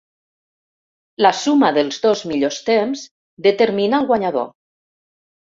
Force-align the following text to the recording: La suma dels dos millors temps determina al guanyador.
La 1.25 1.31
suma 1.41 1.69
dels 1.75 2.01
dos 2.07 2.25
millors 2.31 2.59
temps 2.71 3.05
determina 3.49 4.01
al 4.03 4.11
guanyador. 4.15 4.53